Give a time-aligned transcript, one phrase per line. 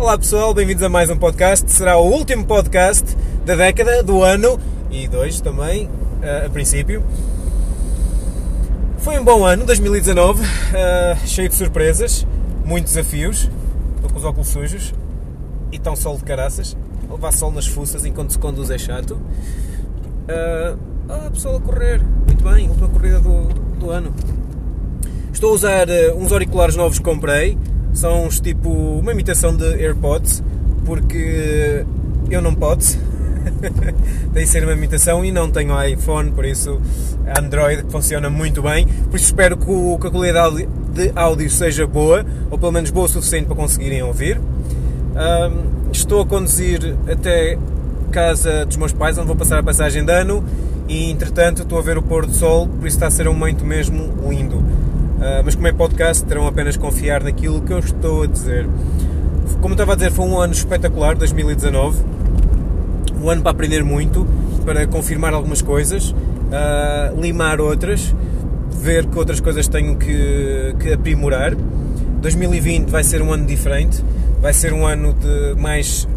[0.00, 1.70] Olá pessoal, bem-vindos a mais um podcast.
[1.70, 3.04] Será o último podcast
[3.44, 4.58] da década, do ano
[4.90, 7.04] e dois também, uh, a princípio.
[9.00, 10.46] Foi um bom ano, 2019, uh,
[11.26, 12.26] cheio de surpresas,
[12.64, 13.50] muitos desafios.
[13.96, 14.94] Estou com os óculos sujos
[15.70, 16.74] e tão sol de caraças.
[17.10, 19.20] Levar sol nas fuças enquanto se conduz é chato.
[20.24, 23.48] Uh, pessoal a correr, muito bem, última corrida do,
[23.78, 24.14] do ano.
[25.30, 25.86] Estou a usar
[26.16, 27.58] uns auriculares novos que comprei,
[27.92, 30.42] são uns tipo uma imitação de AirPods,
[30.84, 31.84] porque
[32.30, 32.98] eu não posso.
[34.34, 36.80] tem de ser uma imitação e não tenho iPhone, por isso
[37.38, 38.86] Android que funciona muito bem.
[38.86, 42.90] Por isso espero que, o, que a qualidade de áudio seja boa, ou pelo menos
[42.90, 44.38] boa o suficiente para conseguirem ouvir.
[44.38, 47.58] Um, estou a conduzir até
[48.10, 50.44] casa dos meus pais, onde vou passar a passagem de ano
[50.88, 53.32] e entretanto estou a ver o pôr do sol, por isso está a ser um
[53.32, 54.62] momento mesmo lindo.
[55.20, 58.66] Uh, mas como é podcast, terão apenas confiar naquilo que eu estou a dizer.
[59.60, 62.02] Como estava a dizer, foi um ano espetacular, 2019.
[63.22, 64.26] Um ano para aprender muito,
[64.64, 68.14] para confirmar algumas coisas, uh, limar outras,
[68.70, 71.54] ver que outras coisas tenho que, que aprimorar.
[71.54, 74.02] 2020 vai ser um ano diferente,
[74.40, 76.08] vai ser um ano de mais,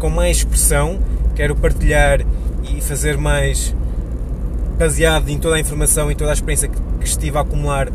[0.00, 0.98] com mais expressão.
[1.36, 2.22] Quero partilhar
[2.64, 3.72] e fazer mais
[4.76, 7.88] baseado em toda a informação e toda a experiência que, estive a acumular,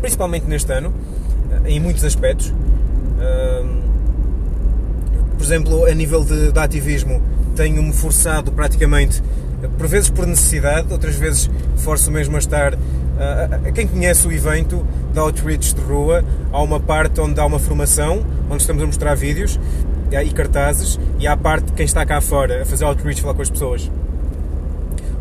[0.00, 2.48] principalmente neste ano, uh, em muitos aspectos.
[2.48, 3.84] Uh,
[5.36, 7.22] por exemplo, a nível de, de ativismo,
[7.54, 9.22] tenho-me forçado praticamente,
[9.76, 12.74] por vezes por necessidade, outras vezes forço mesmo a estar.
[13.74, 18.24] quem conhece o evento da Outreach de Rua, há uma parte onde há uma formação,
[18.50, 19.58] onde estamos a mostrar vídeos
[20.10, 23.34] e cartazes, e há a parte de quem está cá fora a fazer outreach, falar
[23.34, 23.90] com as pessoas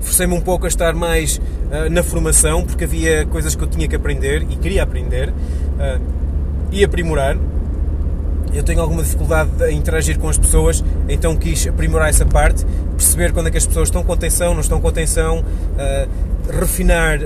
[0.04, 3.88] forcei-me um pouco a estar mais uh, na formação, porque havia coisas que eu tinha
[3.88, 6.02] que aprender e queria aprender uh,
[6.72, 7.38] e aprimorar.
[8.54, 12.64] Eu tenho alguma dificuldade em interagir com as pessoas, então quis aprimorar essa parte,
[12.96, 17.20] perceber quando é que as pessoas estão com atenção, não estão com atenção, uh, refinar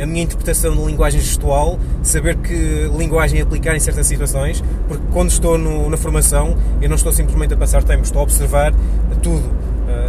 [0.00, 5.30] a minha interpretação de linguagem gestual, saber que linguagem aplicar em certas situações, porque quando
[5.30, 8.74] estou no, na formação eu não estou simplesmente a passar tempo, estou a observar
[9.22, 9.44] tudo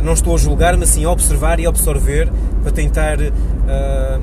[0.03, 2.29] não estou a julgar, mas sim a observar e absorver
[2.61, 4.21] para tentar, uh,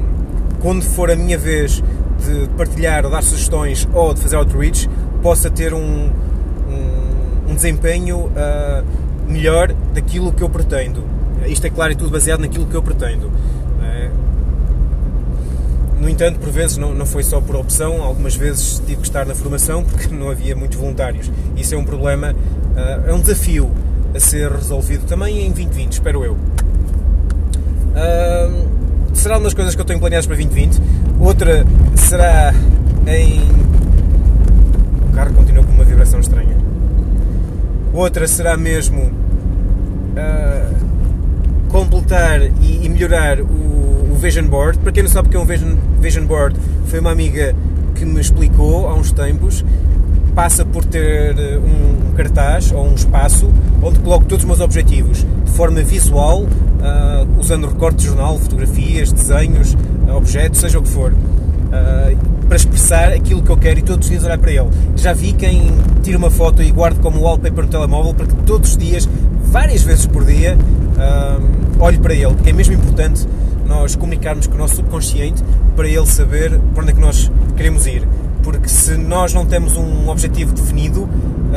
[0.61, 1.83] quando for a minha vez
[2.25, 4.89] de partilhar ou dar sugestões ou de fazer outreach,
[5.23, 8.85] possa ter um, um, um desempenho uh,
[9.27, 11.03] melhor daquilo que eu pretendo.
[11.47, 13.31] Isto é claro e tudo baseado naquilo que eu pretendo.
[15.99, 19.27] No entanto, por vezes não, não foi só por opção, algumas vezes tive que estar
[19.27, 21.31] na formação porque não havia muitos voluntários.
[21.55, 22.35] Isso é um problema,
[23.07, 23.71] é um desafio
[24.15, 26.33] a ser resolvido também em 2020, espero eu.
[27.93, 28.69] Uh,
[29.15, 30.81] será uma das coisas que eu tenho planeadas para 2020.
[31.19, 32.55] Outra será
[33.07, 33.41] em.
[35.09, 36.57] O carro continua com uma vibração estranha.
[37.93, 40.75] Outra será mesmo uh,
[41.69, 43.45] completar e, e melhorar o,
[44.13, 44.79] o, Vision Board.
[44.79, 46.57] Para quem não sabe o que é um Vision, Vision Board,
[46.87, 47.55] foi uma amiga
[47.95, 49.65] que me explicou há uns tempos
[50.41, 53.53] passa por ter eh, um cartaz ou um espaço
[53.83, 59.13] onde coloco todos os meus objetivos de forma visual, uh, usando recortes de jornal, fotografias,
[59.13, 63.83] desenhos, uh, objetos, seja o que for, uh, para expressar aquilo que eu quero e
[63.83, 64.71] todos os dias olhar para ele.
[64.97, 68.71] Já vi quem tira uma foto e guarda como wallpaper no telemóvel para que todos
[68.71, 69.07] os dias,
[69.45, 70.57] várias vezes por dia,
[71.79, 73.29] olhe para ele, porque é mesmo importante
[73.67, 75.45] nós comunicarmos com o nosso subconsciente
[75.77, 78.09] para ele saber para onde é que nós queremos ir
[78.43, 81.09] porque se nós não temos um objetivo definido,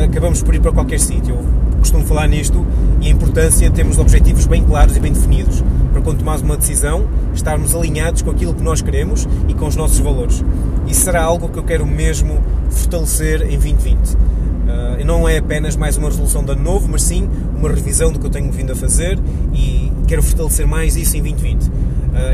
[0.01, 1.35] acabamos por ir para qualquer sítio.
[1.35, 2.65] Eu costumo falar nisto
[3.01, 6.57] e a importância de termos objetivos bem claros e bem definidos, para quando tomarmos uma
[6.57, 10.43] decisão, estarmos alinhados com aquilo que nós queremos e com os nossos valores.
[10.87, 13.97] Isso será algo que eu quero mesmo fortalecer em 2020.
[14.63, 18.19] Uh, não é apenas mais uma resolução de ano novo, mas sim uma revisão do
[18.19, 19.19] que eu tenho vindo a fazer
[19.53, 21.67] e quero fortalecer mais isso em 2020.
[21.67, 21.71] Uh,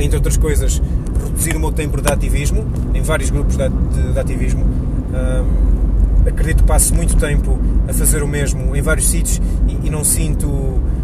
[0.02, 0.82] entre outras coisas,
[1.26, 4.64] reduzir o meu tempo de ativismo em vários grupos de, de, de ativismo.
[4.64, 9.90] Um, acredito que passo muito tempo a fazer o mesmo em vários sítios e, e,
[9.90, 10.48] não sinto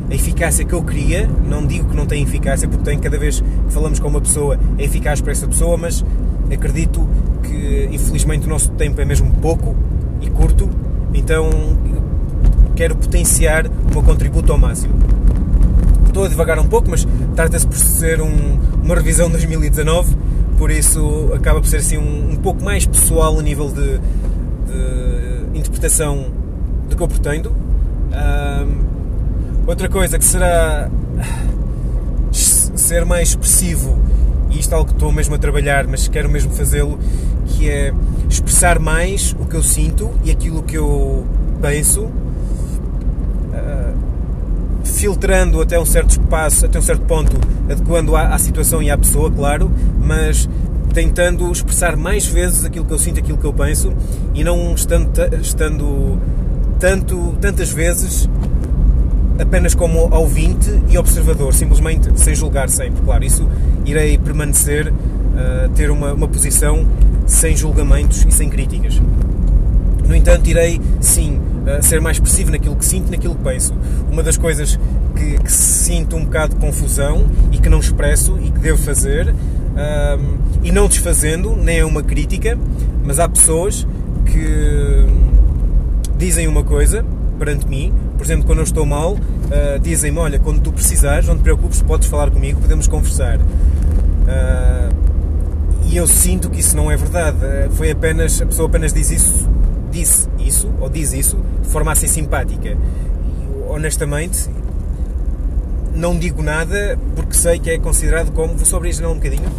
[0.09, 1.27] a eficácia que eu queria.
[1.27, 4.59] Não digo que não tem eficácia, porque tem cada vez que falamos com uma pessoa
[4.77, 6.03] é eficaz para essa pessoa, mas
[6.51, 7.07] acredito
[7.43, 9.75] que infelizmente o nosso tempo é mesmo pouco
[10.21, 10.69] e curto,
[11.13, 11.49] então
[12.75, 14.93] quero potenciar o meu contributo ao máximo
[16.15, 20.15] estou a devagar um pouco, mas trata-se por ser um, uma revisão de 2019,
[20.57, 23.99] por isso acaba por ser assim um, um pouco mais pessoal a nível de,
[25.51, 26.27] de interpretação
[26.89, 27.51] do que eu pretendo.
[27.51, 30.89] Um, outra coisa que será
[32.31, 33.97] ser mais expressivo,
[34.49, 36.97] e isto é algo que estou mesmo a trabalhar, mas quero mesmo fazê-lo,
[37.45, 37.93] que é
[38.29, 41.25] expressar mais o que eu sinto e aquilo que eu
[41.61, 43.84] penso, uh,
[44.95, 47.35] filtrando até um certo espaço, até um certo ponto,
[47.69, 49.69] adequando à, à situação e à pessoa, claro,
[49.99, 50.49] mas
[50.93, 53.91] tentando expressar mais vezes aquilo que eu sinto, aquilo que eu penso
[54.33, 55.11] e não estando,
[55.41, 56.17] estando
[56.79, 58.29] tanto, tantas vezes
[59.37, 63.01] apenas como ouvinte e observador, simplesmente sem julgar sempre.
[63.03, 63.47] Claro, isso
[63.85, 66.87] irei permanecer, uh, ter uma, uma posição
[67.25, 69.01] sem julgamentos e sem críticas.
[70.07, 73.73] No entanto, irei sim uh, ser mais expressivo naquilo que sinto, naquilo que penso.
[74.11, 74.79] Uma das coisas
[75.15, 79.29] que, que sinto um bocado de confusão e que não expresso e que devo fazer,
[79.29, 82.57] uh, e não desfazendo, nem é uma crítica,
[83.03, 83.87] mas há pessoas
[84.25, 85.05] que
[86.17, 87.05] dizem uma coisa
[87.37, 91.35] perante mim, por exemplo, quando eu estou mal, uh, dizem-me: Olha, quando tu precisares, não
[91.35, 93.37] te preocupes, podes falar comigo, podemos conversar.
[93.37, 94.95] Uh,
[95.87, 97.37] e eu sinto que isso não é verdade.
[97.71, 99.47] Foi apenas, a pessoa apenas diz isso,
[99.99, 102.69] disse isso, ou diz isso, de forma assim simpática.
[102.69, 104.49] E, honestamente,
[105.93, 108.55] não digo nada porque sei que é considerado como.
[108.55, 109.49] Vou só abrir a janela um bocadinho.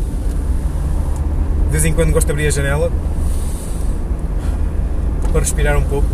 [1.66, 2.92] De vez em quando gosto de abrir a janela
[5.32, 6.06] para respirar um pouco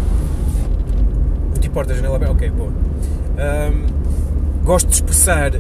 [1.73, 2.71] porta, a janela aberta, ok, boa.
[2.71, 5.53] Um, gosto de expressar,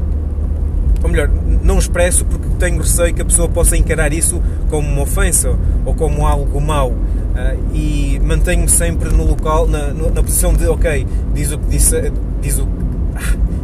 [1.02, 1.28] ou melhor,
[1.62, 5.94] não expresso porque tenho receio que a pessoa possa encarar isso como uma ofensa ou
[5.94, 6.94] como algo mau.
[7.32, 12.12] Uh, e mantenho-me sempre no local, na, na, posição de, ok, diz o que, disse,
[12.42, 12.68] diz o,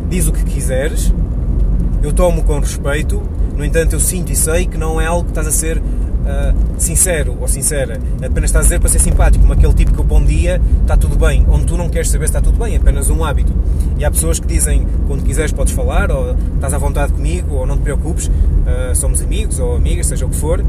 [0.08, 1.12] diz o que quiseres,
[2.02, 3.22] eu tomo com respeito,
[3.54, 6.54] no entanto eu sinto e sei que não é algo que estás a ser uh,
[6.78, 10.24] sincero ou sincera, apenas estás a dizer para ser simpático, como aquele tipo que bom
[10.24, 13.10] dia está tudo bem, onde tu não queres saber se está tudo bem, é apenas
[13.10, 13.52] um hábito.
[13.98, 17.66] E há pessoas que dizem quando quiseres podes falar, ou estás à vontade comigo, ou
[17.66, 20.64] não te preocupes, uh, somos amigos ou amigas, seja o que for.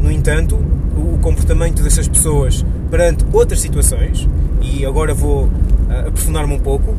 [0.00, 0.58] No entanto,
[0.96, 4.28] o comportamento dessas pessoas perante outras situações,
[4.60, 6.94] e agora vou uh, aprofundar-me um pouco,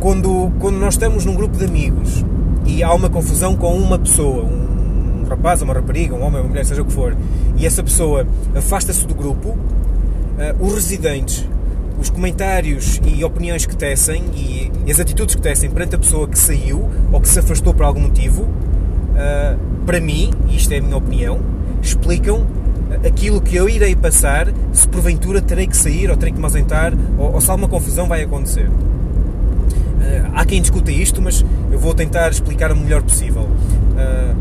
[0.00, 2.24] quando, quando nós estamos num grupo de amigos
[2.64, 6.64] e há uma confusão com uma pessoa, um, rapaz, uma rapariga, um homem, uma mulher,
[6.64, 7.16] seja o que for,
[7.56, 11.48] e essa pessoa afasta-se do grupo, uh, os residentes,
[11.98, 16.38] os comentários e opiniões que tecem e, as atitudes que tecem perante a pessoa que
[16.38, 20.82] saiu ou que se afastou por algum motivo, uh, para mim, e isto é a
[20.82, 21.40] minha opinião,
[21.80, 22.44] explicam
[23.06, 26.92] aquilo que eu irei passar se porventura terei que sair ou terei que me ausentar
[27.16, 28.68] ou, ou se alguma confusão vai acontecer.
[28.68, 33.42] Uh, há quem discuta isto, mas eu vou tentar explicar o melhor possível.
[33.42, 34.36] Uh,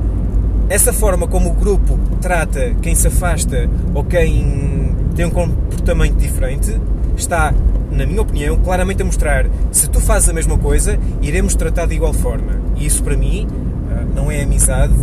[0.68, 6.76] essa forma como o grupo trata quem se afasta ou quem tem um comportamento diferente
[7.16, 7.54] está,
[7.92, 11.94] na minha opinião, claramente a mostrar se tu fazes a mesma coisa, iremos tratar de
[11.94, 12.54] igual forma.
[12.76, 13.48] E isso para mim
[13.92, 14.94] ah, não é amizade,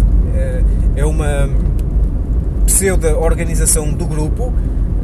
[0.97, 1.49] é uma
[2.67, 4.53] pseudo-organização do grupo,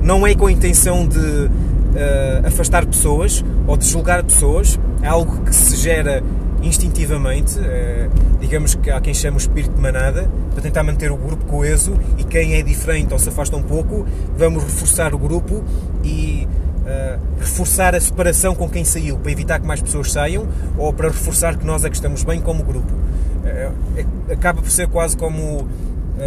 [0.03, 1.51] não é com a intenção de
[1.97, 6.23] ah, afastar pessoas ou de julgar pessoas, é algo que se gera
[6.63, 8.09] instintivamente, eh,
[8.41, 11.97] digamos que há quem chama o espírito de manada, para tentar manter o grupo coeso.
[12.17, 15.63] E quem é diferente ou se afasta um pouco, vamos reforçar o grupo
[16.03, 16.49] e
[16.89, 21.09] uh, reforçar a separação com quem saiu, para evitar que mais pessoas saiam ou para
[21.09, 22.93] reforçar que nós é que estamos bem como grupo.
[22.93, 25.69] Uh, acaba por ser quase como uh,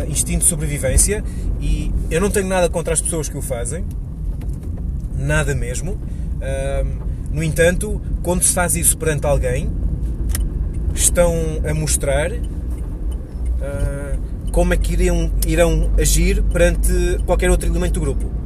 [0.07, 1.23] instinto de sobrevivência
[1.59, 3.85] e eu não tenho nada contra as pessoas que o fazem,
[5.17, 5.97] nada mesmo.
[7.31, 9.69] no entanto, quando se faz isso perante alguém,
[10.95, 11.33] estão
[11.63, 12.31] a mostrar
[14.51, 18.40] como é que irão, irão agir perante qualquer outro elemento do grupo.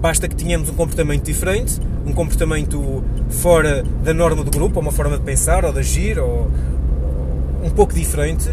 [0.00, 4.92] Basta que tenhamos um comportamento diferente, um comportamento fora da norma do grupo, ou uma
[4.92, 6.50] forma de pensar ou de agir, ou,
[7.62, 8.48] um pouco diferente,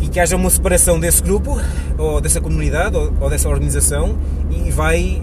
[0.00, 1.60] e que haja uma separação desse grupo,
[1.98, 4.16] ou dessa comunidade, ou, ou dessa organização,
[4.50, 5.20] e vai.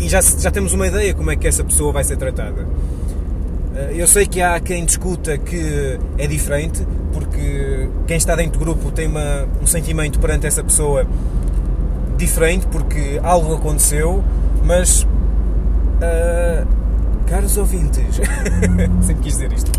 [0.00, 2.66] E já, já temos uma ideia como é que essa pessoa vai ser tratada.
[3.74, 8.64] Eh, eu sei que há quem discuta que é diferente, porque quem está dentro do
[8.64, 11.06] grupo tem uma, um sentimento perante essa pessoa
[12.16, 14.24] diferente, porque algo aconteceu,
[14.64, 15.02] mas.
[15.02, 16.66] Uh,
[17.26, 18.16] caros ouvintes,
[19.02, 19.70] sempre quis dizer isto.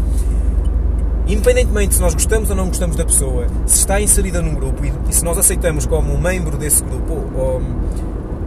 [1.27, 4.93] Independentemente se nós gostamos ou não gostamos da pessoa, se está inserida num grupo e,
[5.09, 7.61] e se nós aceitamos como membro desse grupo, ou,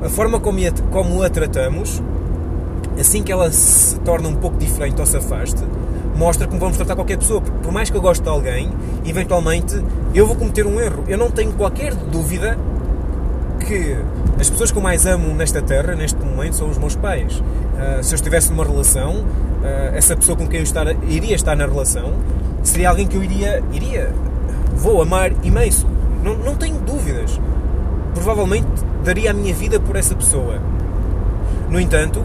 [0.02, 2.02] a forma como a, como a tratamos
[2.98, 5.62] assim que ela se torna um pouco diferente ou se afaste,
[6.16, 7.40] mostra como vamos tratar qualquer pessoa.
[7.40, 8.70] Por mais que eu goste de alguém,
[9.04, 9.82] eventualmente
[10.14, 11.04] eu vou cometer um erro.
[11.08, 12.58] Eu não tenho qualquer dúvida
[13.70, 13.96] que
[14.40, 17.38] as pessoas que eu mais amo nesta terra, neste momento, são os meus pais.
[17.38, 21.54] Uh, se eu estivesse numa relação, uh, essa pessoa com quem eu estar, iria estar
[21.54, 22.14] na relação
[22.64, 24.12] seria alguém que eu iria, iria,
[24.74, 25.86] vou amar imenso.
[26.22, 27.40] Não, não tenho dúvidas.
[28.12, 28.66] provavelmente
[29.04, 30.60] daria a minha vida por essa pessoa.
[31.68, 32.22] No entanto,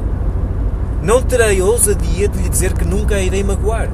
[1.04, 3.88] não terei ousadia de lhe dizer que nunca a irei magoar.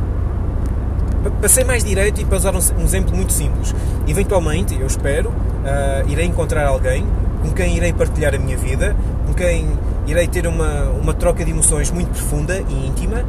[1.39, 3.75] Para ser mais direito e para usar um exemplo muito simples,
[4.07, 7.05] eventualmente, eu espero, uh, irei encontrar alguém
[7.41, 8.95] com quem irei partilhar a minha vida,
[9.25, 9.67] com quem
[10.07, 13.23] irei ter uma, uma troca de emoções muito profunda e íntima,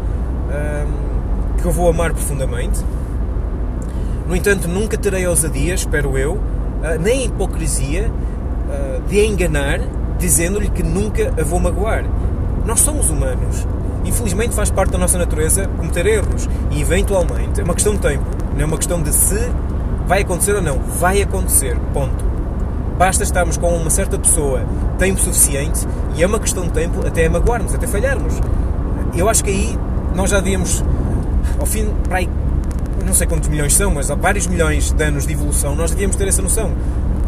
[1.59, 2.81] que eu vou amar profundamente.
[4.27, 8.11] No entanto, nunca terei ousadia, espero eu, uh, nem hipocrisia
[9.07, 9.81] de a enganar,
[10.19, 12.05] dizendo-lhe que nunca a vou magoar.
[12.65, 13.67] Nós somos humanos
[14.05, 18.25] infelizmente faz parte da nossa natureza cometer erros e eventualmente é uma questão de tempo,
[18.55, 19.39] não é uma questão de se
[20.07, 22.32] vai acontecer ou não, vai acontecer, ponto.
[23.03, 24.65] Basta estarmos com uma certa pessoa
[24.97, 25.81] tempo suficiente
[26.15, 28.35] e é uma questão de tempo até magoarmos, até falharmos.
[29.13, 29.77] Eu acho que aí
[30.15, 30.85] nós já devíamos,
[31.59, 32.31] ao fim, para aí,
[33.05, 36.15] não sei quantos milhões são, mas há vários milhões de anos de evolução, nós devíamos
[36.15, 36.71] ter essa noção.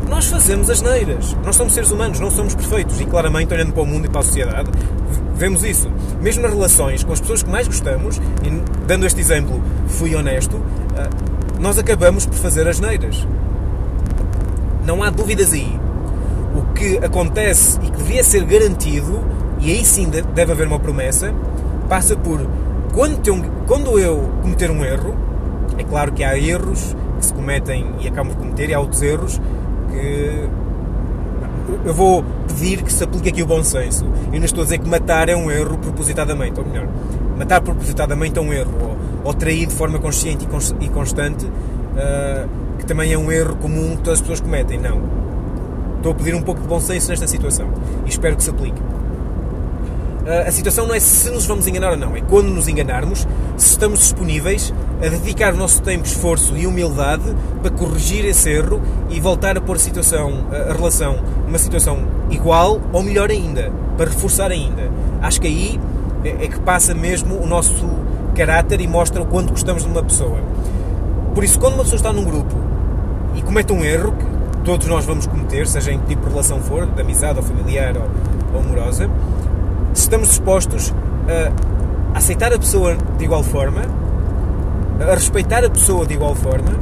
[0.09, 1.37] Nós fazemos as neiras.
[1.45, 3.01] Nós somos seres humanos, não somos perfeitos.
[3.01, 4.71] E claramente, olhando para o mundo e para a sociedade,
[5.35, 5.91] vemos isso.
[6.23, 8.51] Mesmo nas relações com as pessoas que mais gostamos, e
[8.87, 10.63] dando este exemplo, fui honesto,
[10.97, 11.11] ah,
[11.59, 13.27] nós acabamos por fazer as neiras.
[14.85, 15.81] Não há dúvidas aí.
[16.55, 19.23] O que acontece e que devia ser garantido,
[19.61, 21.33] e aí sim deve haver uma promessa,
[21.89, 22.41] passa por
[22.93, 25.17] quando, eu cometer um erro,
[25.77, 29.03] é claro que há erros que se cometem e acabam de cometer, e há outros
[29.03, 29.41] erros
[29.91, 30.49] que
[31.85, 34.05] eu vou pedir que se aplique aqui o bom senso.
[34.33, 36.87] Eu não estou a dizer que matar é um erro propositadamente, ou melhor,
[37.37, 40.47] matar propositadamente é um erro, ou, ou trair de forma consciente
[40.81, 42.49] e constante, uh,
[42.85, 44.79] que também é um erro comum que todas as pessoas cometem.
[44.79, 45.01] Não.
[45.97, 47.67] Estou a pedir um pouco de bom senso nesta situação
[48.05, 48.79] e espero que se aplique.
[48.79, 53.27] Uh, a situação não é se nos vamos enganar ou não, é quando nos enganarmos,
[53.59, 57.25] se estamos disponíveis a dedicar o nosso tempo, esforço e humildade
[57.61, 62.81] para corrigir esse erro e voltar a pôr a situação, a relação numa situação igual
[62.91, 64.91] ou melhor ainda, para reforçar ainda.
[65.21, 65.81] Acho que aí
[66.25, 67.87] é, é que passa mesmo o nosso
[68.35, 70.39] caráter e mostra o quanto gostamos de uma pessoa.
[71.35, 72.65] Por isso, quando uma pessoa está num grupo
[73.35, 74.25] e comete um erro, que
[74.65, 77.97] todos nós vamos cometer, seja em que tipo de relação for, de amizade ou familiar
[77.97, 78.09] ou,
[78.55, 79.09] ou amorosa,
[79.93, 80.93] se estamos dispostos
[81.29, 83.83] a aceitar a pessoa de igual forma,
[85.01, 86.73] a respeitar a pessoa de igual forma,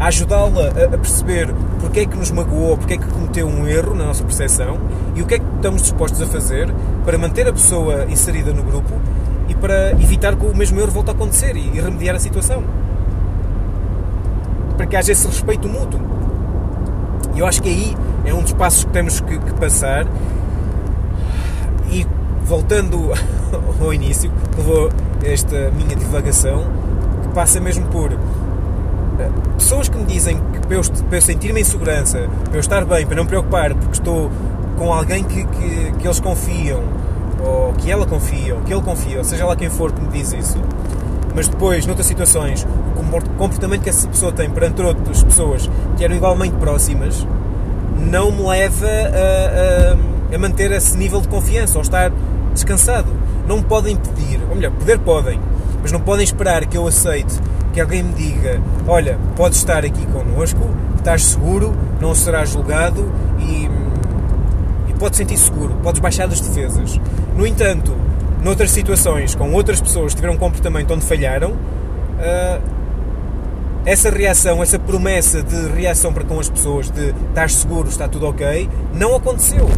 [0.00, 3.94] a ajudá-la a, perceber porque é que nos magoou, porque é que cometeu um erro
[3.94, 4.78] na nossa percepção
[5.14, 6.68] e o que é que estamos dispostos a fazer
[7.04, 8.92] para manter a pessoa inserida no grupo
[9.48, 12.64] e para evitar que o mesmo erro volte a acontecer e remediar a situação.
[14.82, 16.00] Para que haja esse respeito mútuo.
[17.36, 20.08] E eu acho que aí é um dos passos que temos que, que passar.
[21.88, 22.04] E
[22.44, 23.12] voltando
[23.80, 24.90] ao início, que levou
[25.22, 26.66] esta minha divagação,
[27.32, 31.64] passa mesmo por eh, pessoas que me dizem que para eu, para eu sentir-me em
[31.64, 34.32] segurança, para eu estar bem, para não me preocupar, porque estou
[34.76, 36.82] com alguém que, que, que, eles confiam,
[37.38, 40.08] ou que ela confia, ou que ele confia, ou seja lá quem for que me
[40.08, 40.58] diz isso,
[41.36, 46.54] mas depois, noutras situações, comportamento que essa pessoa tem perante outras pessoas que eram igualmente
[46.56, 47.26] próximas,
[48.10, 52.12] não me leva a, a, a manter esse nível de confiança, ou estar
[52.52, 53.08] descansado.
[53.46, 55.40] Não podem pedir, ou melhor, poder podem,
[55.80, 57.40] mas não podem esperar que eu aceite
[57.72, 60.60] que alguém me diga: Olha, podes estar aqui connosco,
[60.96, 63.68] estás seguro, não serás julgado e,
[64.88, 67.00] e podes sentir seguro, podes baixar das defesas.
[67.36, 67.94] No entanto,
[68.42, 72.62] noutras situações, com outras pessoas que tiveram um comportamento onde falharam, uh,
[73.84, 78.26] essa reação, essa promessa de reação para com as pessoas, de estar seguro, está tudo
[78.26, 79.68] ok, não aconteceu.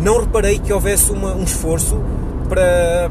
[0.00, 2.00] Não reparei que houvesse uma, um esforço
[2.48, 3.10] para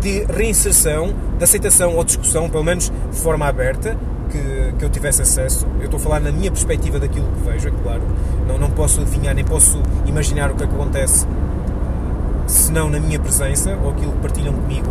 [0.00, 3.96] de reinserção, de aceitação ou discussão, pelo menos de forma aberta,
[4.30, 5.66] que, que eu tivesse acesso.
[5.78, 8.02] Eu estou a falar na minha perspectiva daquilo que vejo, é claro.
[8.46, 11.26] Não, não posso adivinhar, nem posso imaginar o que acontece
[12.46, 14.88] se não na minha presença ou aquilo que partilham comigo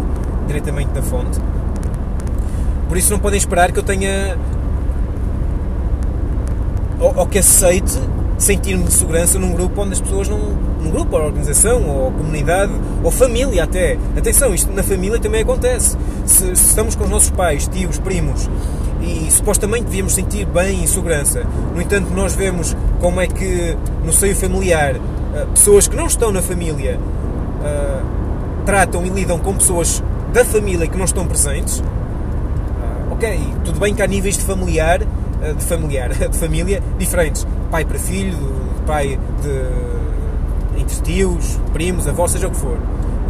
[0.48, 1.40] diretamente da fonte.
[2.88, 4.38] Por isso não podem esperar que eu tenha
[7.00, 8.00] ou, ou que aceite
[8.38, 10.40] sentir-me de segurança num grupo onde as pessoas não.
[10.82, 12.72] num grupo, ou organização, ou comunidade,
[13.04, 13.98] ou família até.
[14.18, 15.98] Atenção, isto na família também acontece.
[16.26, 18.50] Se, se estamos com os nossos pais, tios, primos
[19.02, 24.12] e supostamente devíamos sentir bem e segurança, no entanto, nós vemos como é que no
[24.12, 30.04] seio familiar eh, pessoas que não estão na família uh, tratam e lidam com pessoas
[30.34, 31.80] da família que não estão presentes.
[31.80, 35.02] Uh, ok, tudo bem que há níveis de familiar,
[35.58, 38.38] de familiar, de família diferentes pai para filho,
[38.86, 42.78] pai de, entre tios, primos, avós, seja o que for.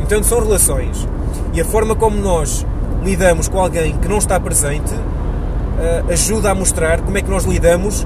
[0.01, 1.07] Então são relações.
[1.53, 2.65] E a forma como nós
[3.03, 7.43] lidamos com alguém que não está presente uh, ajuda a mostrar como é que nós
[7.43, 8.05] lidamos,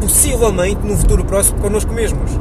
[0.00, 2.38] possivelmente no futuro próximo, connosco mesmos.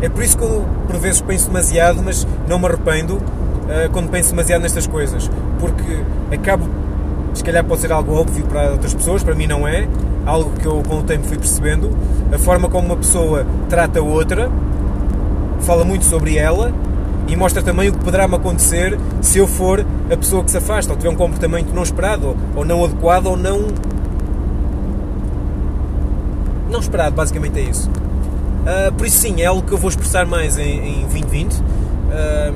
[0.00, 4.10] É por isso que eu, por vezes, penso demasiado, mas não me arrependo uh, quando
[4.10, 5.30] penso demasiado nestas coisas.
[5.60, 6.02] Porque
[6.34, 6.68] acabo,
[7.34, 9.88] se calhar pode ser algo óbvio para outras pessoas, para mim não é.
[10.24, 11.90] Algo que eu, com o tempo, fui percebendo.
[12.32, 14.50] A forma como uma pessoa trata outra
[15.62, 16.72] fala muito sobre ela
[17.28, 20.56] e mostra também o que poderá me acontecer se eu for a pessoa que se
[20.56, 23.68] afasta ou tiver um comportamento não esperado ou não adequado ou não.
[26.70, 27.88] Não esperado, basicamente é isso.
[27.90, 31.54] Uh, por isso, sim, é algo que eu vou expressar mais em, em 2020.
[31.54, 31.62] Uh,
[32.12, 32.52] ah,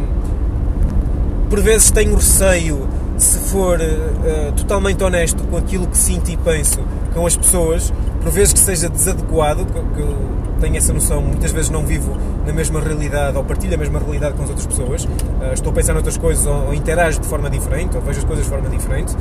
[1.49, 6.81] por vezes tenho receio, se for uh, totalmente honesto com aquilo que sinto e penso
[7.15, 10.17] com as pessoas, por vezes que seja desadequado, que eu
[10.61, 14.35] tenho essa noção, muitas vezes não vivo na mesma realidade ou partilho a mesma realidade
[14.35, 17.49] com as outras pessoas, uh, estou a pensar noutras coisas ou, ou interajo de forma
[17.49, 19.15] diferente, ou vejo as coisas de forma diferente,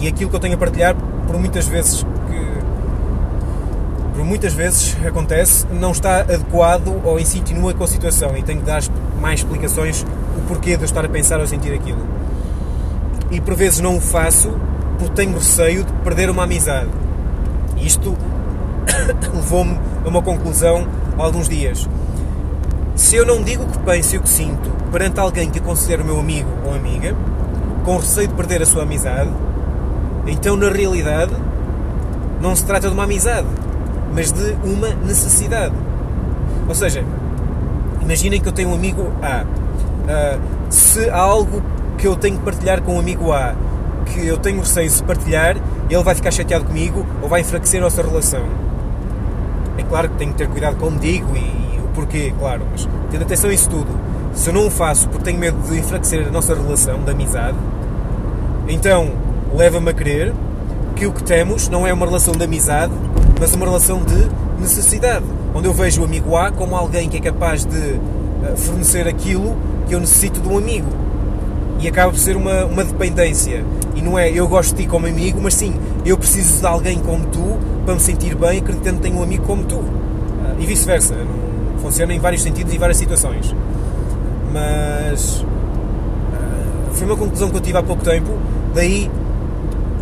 [0.00, 2.46] e aquilo que eu tenho a partilhar, por muitas vezes que
[4.16, 8.60] por muitas vezes acontece, não está adequado ou em sintonua com a situação e tenho
[8.60, 8.82] que dar
[9.20, 10.06] mais explicações
[10.38, 12.15] o porquê de eu estar a pensar ou sentir aquilo.
[13.36, 14.50] E por vezes não o faço
[14.98, 16.88] porque tenho receio de perder uma amizade.
[17.76, 18.16] Isto
[19.34, 20.88] levou-me a uma conclusão
[21.18, 21.86] há alguns dias.
[22.94, 26.02] Se eu não digo o que penso e o que sinto perante alguém que considero
[26.02, 27.14] meu amigo ou amiga,
[27.84, 29.30] com receio de perder a sua amizade,
[30.26, 31.34] então na realidade
[32.40, 33.48] não se trata de uma amizade,
[34.14, 35.74] mas de uma necessidade.
[36.66, 37.04] Ou seja,
[38.00, 39.44] imaginem que eu tenho um amigo A.
[39.44, 40.40] Uh,
[40.70, 41.62] se há algo
[41.96, 43.54] que eu tenho que partilhar com o um amigo A
[44.06, 45.56] que eu tenho receio de partilhar,
[45.90, 48.44] ele vai ficar chateado comigo ou vai enfraquecer a nossa relação.
[49.76, 52.88] É claro que tenho que ter cuidado como digo e, e o porquê, claro, mas
[53.10, 53.88] tendo atenção a isso tudo.
[54.32, 57.58] Se eu não o faço porque tenho medo de enfraquecer a nossa relação de amizade,
[58.68, 59.12] então
[59.54, 60.32] leva-me a crer
[60.94, 62.92] que o que temos não é uma relação de amizade,
[63.38, 64.28] mas uma relação de
[64.60, 65.24] necessidade.
[65.54, 69.56] Onde eu vejo o amigo A como alguém que é capaz de eh, fornecer aquilo
[69.86, 71.05] que eu necessito de um amigo.
[71.80, 73.64] E acaba por ser uma, uma dependência.
[73.94, 75.74] E não é eu gosto de ti como amigo, mas sim
[76.04, 79.44] eu preciso de alguém como tu para me sentir bem, acreditando que tenho um amigo
[79.44, 79.82] como tu.
[80.44, 81.14] Ah, e vice-versa.
[81.80, 83.54] Funciona em vários sentidos e várias situações.
[84.52, 85.44] Mas
[86.32, 88.38] ah, foi uma conclusão que eu tive há pouco tempo.
[88.74, 89.10] Daí,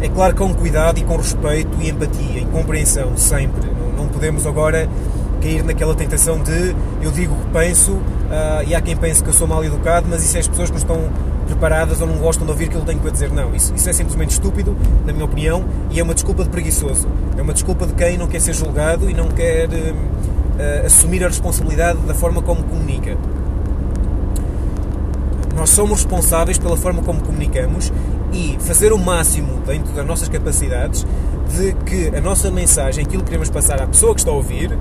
[0.00, 3.70] é claro, com cuidado e com respeito e empatia e compreensão, sempre.
[3.96, 4.88] Não, podemos agora
[5.40, 9.28] cair naquela tentação de eu digo o que penso uh, e há quem pense que
[9.28, 11.10] eu sou mal educado, mas isso é as pessoas que não estão
[11.44, 13.30] preparadas ou não gostam de ouvir aquilo que eu tenho para dizer.
[13.30, 17.08] Não, isso, isso é simplesmente estúpido, na minha opinião, e é uma desculpa de preguiçoso.
[17.36, 21.28] É uma desculpa de quem não quer ser julgado e não quer uh, assumir a
[21.28, 23.16] responsabilidade da forma como comunica.
[25.54, 27.92] Nós somos responsáveis pela forma como comunicamos
[28.32, 31.06] e fazer o máximo dentro das nossas capacidades
[31.56, 34.76] de que a nossa mensagem, aquilo que queremos passar à pessoa que está a ouvir,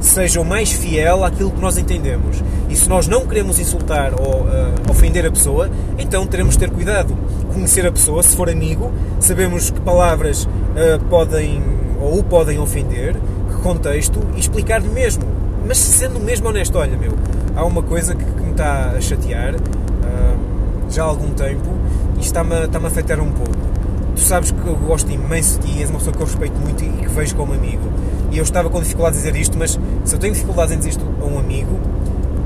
[0.00, 2.42] seja o mais fiel àquilo que nós entendemos.
[2.68, 6.70] E se nós não queremos insultar ou uh, ofender a pessoa, então teremos de ter
[6.70, 7.16] cuidado.
[7.52, 11.62] Conhecer a pessoa, se for amigo, sabemos que palavras uh, podem
[12.00, 13.16] ou podem ofender,
[13.48, 15.24] que contexto, e explicar-lhe mesmo.
[15.66, 17.12] Mas sendo mesmo honesto, olha, meu,
[17.54, 21.74] há uma coisa que, que me está a chatear uh, já há algum tempo
[22.16, 23.75] e está-me está a afetar um pouco.
[24.16, 26.82] Tu sabes que eu gosto imenso de ti, és uma pessoa que eu respeito muito
[26.82, 27.88] e que vejo como amigo
[28.36, 30.90] e eu estava com dificuldade em dizer isto, mas se eu tenho dificuldades em dizer
[30.90, 31.78] isto a um amigo,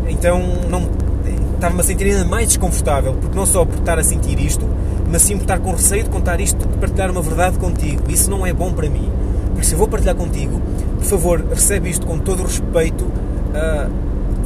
[0.08, 0.88] então não
[1.54, 4.68] estava-me a sentir ainda mais desconfortável, porque não só por estar a sentir isto,
[5.10, 8.02] mas sim por estar com receio de contar isto, de partilhar uma verdade contigo.
[8.08, 9.10] Isso não é bom para mim.
[9.46, 10.60] Porque se eu vou partilhar contigo,
[10.96, 13.90] por favor, recebe isto com todo o respeito uh,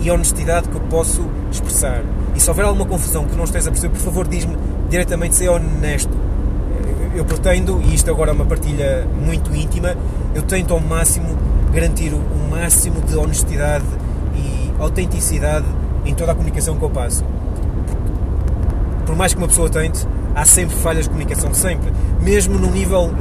[0.00, 2.02] e honestidade que eu posso expressar.
[2.34, 4.56] E se houver alguma confusão que não esteja a perceber, por favor, diz-me
[4.88, 6.16] diretamente, ser honesto
[7.14, 9.96] eu pretendo, e isto agora é uma partilha muito íntima,
[10.34, 11.36] eu tento ao máximo
[11.72, 13.84] garantir o, máximo de honestidade
[14.36, 15.66] e autenticidade
[16.04, 17.24] em toda a comunicação que eu passo.
[19.06, 21.92] Por mais que uma pessoa tente, há sempre falhas de comunicação, sempre.
[22.20, 23.12] Mesmo num nível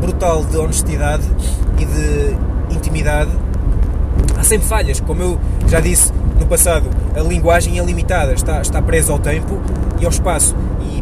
[0.00, 1.24] brutal de honestidade
[1.78, 3.30] e de intimidade,
[4.38, 5.00] há sempre falhas.
[5.00, 9.60] Como eu já disse no passado, a linguagem é limitada, está, está presa ao tempo
[10.00, 10.54] e ao espaço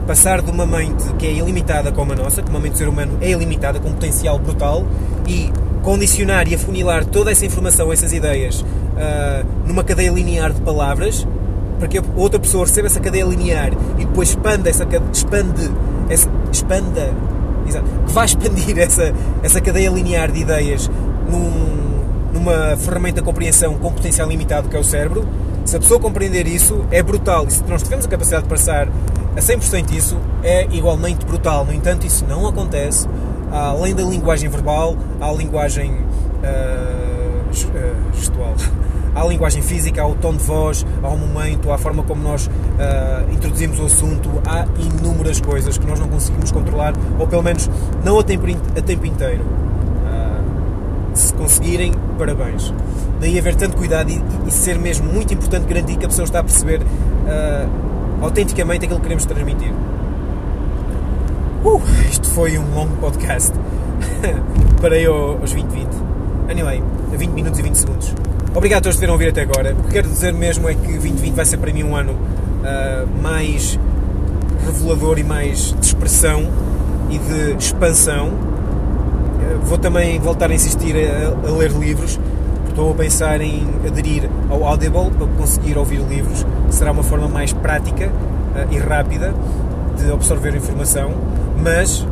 [0.05, 2.88] passar de uma mente que é ilimitada como a nossa, como a mente do ser
[2.88, 4.85] humano é ilimitada, com um potencial brutal,
[5.27, 5.51] e
[5.83, 11.27] condicionar e afunilar toda essa informação, essas ideias, uh, numa cadeia linear de palavras,
[11.79, 15.71] para que outra pessoa receba essa cadeia linear e depois expanda essa expande,
[16.09, 17.12] essa, expanda,
[17.67, 19.12] exato, vai expandir essa,
[19.43, 20.90] essa cadeia linear de ideias
[21.29, 25.27] num, numa ferramenta de compreensão com potencial limitado que é o cérebro,
[25.64, 27.47] se a pessoa compreender isso, é brutal.
[27.47, 28.88] E se nós tivermos a capacidade de passar
[29.37, 31.64] a 100% isso, é igualmente brutal.
[31.64, 33.09] No entanto, isso não acontece.
[33.51, 37.53] Além da linguagem verbal, há a linguagem uh,
[38.12, 38.55] gestual.
[39.14, 43.79] à linguagem física, ao tom de voz, ao momento, à forma como nós uh, introduzimos
[43.79, 44.29] o assunto.
[44.44, 47.70] Há inúmeras coisas que nós não conseguimos controlar, ou pelo menos
[48.05, 49.44] não a tempo, a tempo inteiro.
[49.44, 52.75] Uh, se conseguirem, parabéns.
[53.20, 56.40] Daí haver tanto cuidado e, e, ser mesmo muito importante garantir que a pessoa está
[56.40, 56.81] a perceber
[58.20, 59.72] autenticamente aquilo que queremos transmitir.
[61.64, 63.53] Uh, isto foi um longo podcast.
[64.81, 65.88] Parei aos 2020.
[66.50, 68.14] Anyway, a 20 minutos e 20 segundos.
[68.55, 69.74] Obrigado a todos por terem ouvido até agora.
[69.74, 73.22] O que quero dizer mesmo é que 2020 vai ser para mim um ano uh,
[73.22, 73.79] mais
[74.64, 76.48] revelador e mais de expressão
[77.11, 78.29] e de expansão.
[78.29, 82.20] Uh, vou também voltar a insistir a, a, ler livros.
[82.74, 86.44] Estou a pensar em aderir ao Audible para conseguir ouvir livros.
[86.70, 89.32] Será uma forma mais prática uh, e rápida
[89.96, 91.12] de absorver informação,
[91.56, 92.04] mas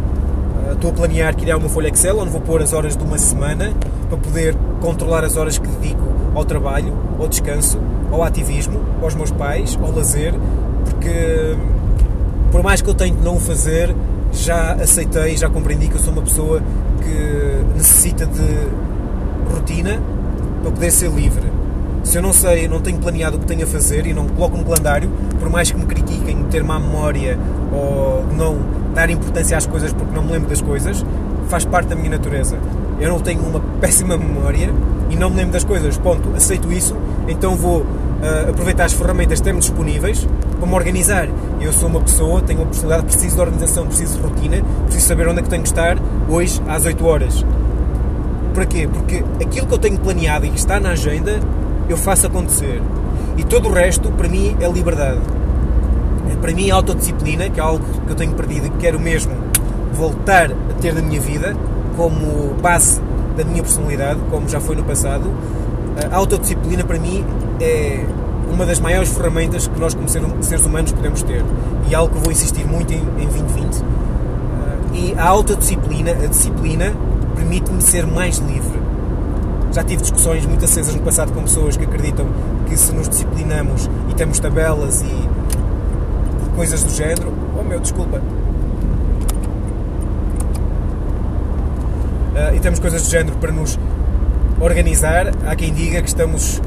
[0.70, 3.72] estou a planear criar uma folha Excel onde vou pôr as horas de uma semana
[4.08, 7.80] para poder controlar as horas que dedico ao trabalho, ao descanso,
[8.12, 10.32] ao ativismo, aos meus pais, ao lazer,
[10.84, 11.56] porque
[12.52, 13.92] por mais que eu tente não o fazer,
[14.30, 16.62] já aceitei, já compreendi que eu sou uma pessoa
[17.02, 20.00] que necessita de rotina
[20.62, 21.50] para poder ser livre.
[22.04, 24.56] Se eu não sei, não tenho planeado o que tenho a fazer e não coloco
[24.56, 27.38] no calendário, por mais que me critiquem ter má memória
[27.72, 28.58] ou não
[28.94, 31.04] dar importância às coisas porque não me lembro das coisas,
[31.48, 32.58] faz parte da minha natureza.
[33.00, 34.70] Eu não tenho uma péssima memória
[35.10, 36.96] e não me lembro das coisas, ponto, aceito isso,
[37.28, 40.26] então vou uh, aproveitar as ferramentas que temos disponíveis
[40.58, 41.28] para me organizar.
[41.60, 45.28] Eu sou uma pessoa, tenho uma personalidade, preciso de organização, preciso de rotina, preciso saber
[45.28, 45.96] onde é que tenho que estar
[46.28, 47.44] hoje às 8 horas.
[48.52, 48.88] Para?
[48.88, 51.40] Porque aquilo que eu tenho planeado e que está na agenda,
[51.88, 52.80] eu faço acontecer.
[53.36, 55.20] E todo o resto, para mim, é liberdade.
[56.40, 59.32] Para mim, é autodisciplina, que é algo que eu tenho perdido e que quero mesmo
[59.92, 61.54] voltar a ter na minha vida
[61.96, 63.00] como base
[63.36, 65.30] da minha personalidade, como já foi no passado,
[66.10, 67.24] a autodisciplina para mim
[67.60, 68.04] é
[68.50, 71.44] uma das maiores ferramentas que nós como seres humanos podemos ter
[71.88, 73.84] e é algo que vou insistir muito em, em 2020
[74.94, 76.92] e a autodisciplina, a disciplina
[77.34, 78.80] permite-me ser mais livre
[79.72, 82.26] já tive discussões muito acesas no passado com pessoas que acreditam
[82.68, 85.28] que se nos disciplinamos e temos tabelas e
[86.54, 88.20] coisas do género oh meu, desculpa
[92.34, 93.78] uh, e temos coisas do género para nos
[94.60, 95.32] organizar.
[95.46, 96.62] Há quem diga que estamos uh,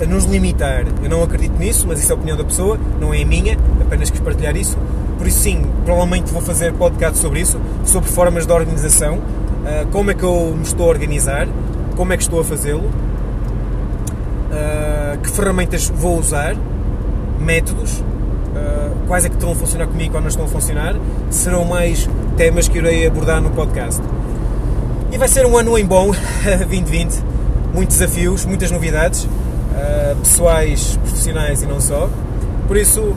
[0.00, 0.84] a, a, nos limitar.
[1.02, 3.56] Eu não acredito nisso, mas isso é a opinião da pessoa, não é a minha,
[3.80, 4.76] apenas quis partilhar isso.
[5.18, 9.20] Por isso, sim, provavelmente vou fazer podcast sobre isso, sobre formas de organização,
[9.62, 11.48] uh, como é que eu me estou a organizar,
[11.96, 12.90] como é que estou a fazê-lo,
[15.22, 16.56] que ferramentas vou usar,
[17.38, 18.02] métodos,
[18.50, 20.96] Uh, quais é que estão a funcionar comigo ou não estão a funcionar,
[21.30, 24.02] serão mais temas que irei abordar no podcast.
[25.12, 26.10] E vai ser um ano em bom,
[26.42, 27.22] 2020.
[27.72, 32.10] Muitos desafios, muitas novidades, uh, pessoais, profissionais e não só.
[32.66, 33.14] Por isso,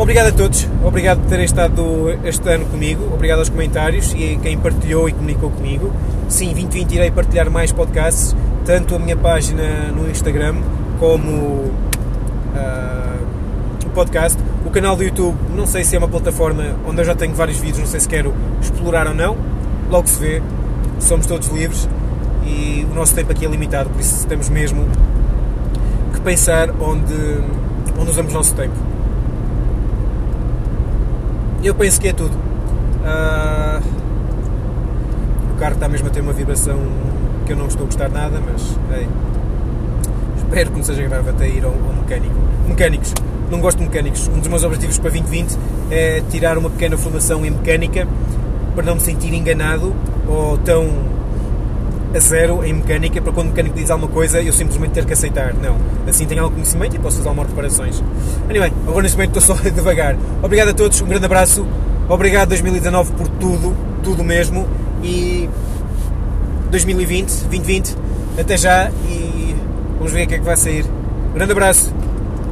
[0.00, 4.56] obrigado a todos, obrigado por terem estado este ano comigo, obrigado aos comentários e quem
[4.56, 5.92] partilhou e comunicou comigo.
[6.26, 8.34] Sim, 2020 irei partilhar mais podcasts,
[8.64, 10.56] tanto a minha página no Instagram
[10.98, 11.70] como uh,
[13.84, 14.38] o podcast.
[14.64, 17.58] O canal do YouTube, não sei se é uma plataforma onde eu já tenho vários
[17.58, 19.36] vídeos, não sei se quero explorar ou não,
[19.90, 20.42] logo se vê
[20.98, 21.86] somos todos livres
[22.46, 24.88] e o nosso tempo aqui é limitado, por isso temos mesmo
[26.14, 27.14] que pensar onde,
[27.98, 28.99] onde usamos o nosso tempo.
[31.62, 32.34] Eu penso que é tudo.
[32.34, 33.82] Uh,
[35.54, 36.78] o carro está mesmo a ter uma vibração
[37.44, 38.62] que eu não estou a gostar nada, mas
[38.96, 39.06] hey,
[40.38, 42.34] espero que não seja grave até ir ao, ao mecânico.
[42.66, 43.12] Mecânicos,
[43.50, 44.26] não gosto de mecânicos.
[44.28, 45.58] Um dos meus objetivos para 2020
[45.90, 48.08] é tirar uma pequena formação em mecânica
[48.74, 49.94] para não me sentir enganado
[50.26, 50.88] ou tão
[52.14, 55.12] a zero em mecânica para quando o mecânico diz alguma coisa eu simplesmente ter que
[55.12, 55.54] aceitar.
[55.54, 55.76] Não.
[56.08, 58.02] Assim tenho algum conhecimento e posso fazer algumas reparações.
[58.48, 60.16] Anyway, agora neste momento estou só devagar.
[60.42, 61.66] Obrigado a todos, um grande abraço.
[62.08, 64.68] Obrigado 2019 por tudo, tudo mesmo.
[65.02, 65.48] E
[66.70, 67.96] 2020, 2020,
[68.38, 69.54] até já e
[69.96, 70.84] vamos ver o que é que vai sair.
[71.34, 71.99] Grande abraço.